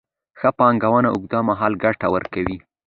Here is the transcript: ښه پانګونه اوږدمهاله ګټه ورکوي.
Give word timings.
ښه 0.39 0.49
پانګونه 0.59 1.09
اوږدمهاله 1.11 1.77
ګټه 1.83 2.07
ورکوي. 2.15 2.57